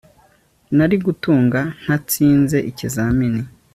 [0.75, 3.41] Nari gutunga ntatsinze ikizamini